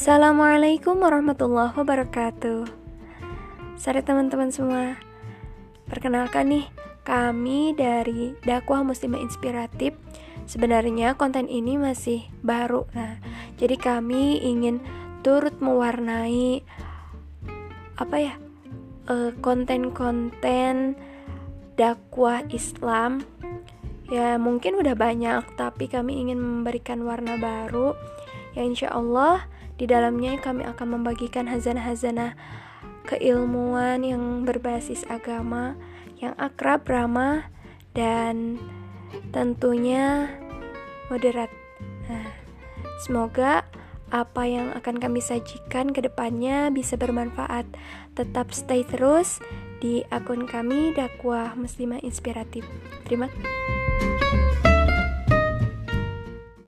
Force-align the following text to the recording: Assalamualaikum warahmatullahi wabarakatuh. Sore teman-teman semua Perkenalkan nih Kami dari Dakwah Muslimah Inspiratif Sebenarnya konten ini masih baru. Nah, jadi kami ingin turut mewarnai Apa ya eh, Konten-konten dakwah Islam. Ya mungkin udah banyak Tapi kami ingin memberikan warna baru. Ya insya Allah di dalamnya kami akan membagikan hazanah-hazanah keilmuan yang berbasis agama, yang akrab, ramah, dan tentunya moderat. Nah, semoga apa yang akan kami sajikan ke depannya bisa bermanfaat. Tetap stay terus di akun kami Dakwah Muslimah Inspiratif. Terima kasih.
Assalamualaikum 0.00 0.96
warahmatullahi 0.96 1.76
wabarakatuh. 1.76 2.64
Sore 3.76 4.00
teman-teman 4.00 4.48
semua 4.48 4.96
Perkenalkan 5.92 6.48
nih 6.48 6.64
Kami 7.04 7.76
dari 7.76 8.32
Dakwah 8.40 8.80
Muslimah 8.80 9.20
Inspiratif 9.20 9.92
Sebenarnya 10.48 11.20
konten 11.20 11.52
ini 11.52 11.76
masih 11.76 12.24
baru. 12.40 12.88
Nah, 12.96 13.20
jadi 13.60 13.76
kami 13.76 14.40
ingin 14.40 14.80
turut 15.20 15.60
mewarnai 15.60 16.64
Apa 18.00 18.16
ya 18.24 18.40
eh, 19.04 19.36
Konten-konten 19.36 20.96
dakwah 21.76 22.40
Islam. 22.48 23.20
Ya 24.08 24.40
mungkin 24.40 24.80
udah 24.80 24.96
banyak 24.96 25.44
Tapi 25.60 25.92
kami 25.92 26.24
ingin 26.24 26.40
memberikan 26.40 27.04
warna 27.04 27.36
baru. 27.36 27.92
Ya 28.56 28.64
insya 28.64 28.96
Allah 28.96 29.59
di 29.80 29.88
dalamnya 29.88 30.36
kami 30.36 30.68
akan 30.68 31.00
membagikan 31.00 31.48
hazanah-hazanah 31.48 32.36
keilmuan 33.08 34.04
yang 34.04 34.44
berbasis 34.44 35.08
agama, 35.08 35.72
yang 36.20 36.36
akrab, 36.36 36.84
ramah, 36.84 37.48
dan 37.96 38.60
tentunya 39.32 40.28
moderat. 41.08 41.48
Nah, 42.12 42.28
semoga 43.00 43.64
apa 44.12 44.44
yang 44.44 44.76
akan 44.76 45.00
kami 45.00 45.24
sajikan 45.24 45.96
ke 45.96 46.04
depannya 46.04 46.68
bisa 46.68 47.00
bermanfaat. 47.00 47.64
Tetap 48.20 48.52
stay 48.52 48.84
terus 48.84 49.40
di 49.80 50.04
akun 50.12 50.44
kami 50.44 50.92
Dakwah 50.92 51.56
Muslimah 51.56 52.04
Inspiratif. 52.04 52.68
Terima 53.08 53.32
kasih. 53.32 53.79